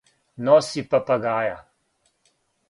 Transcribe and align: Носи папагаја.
Носи 0.47 0.83
папагаја. 0.93 1.61